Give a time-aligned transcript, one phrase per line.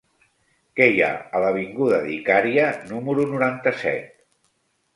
[0.79, 2.65] Què hi ha a l'avinguda d'Icària
[2.95, 4.21] número noranta-set?